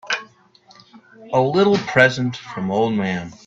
A 1.31 1.39
little 1.39 1.77
present 1.77 2.35
from 2.35 2.71
old 2.71 2.93
man. 2.93 3.31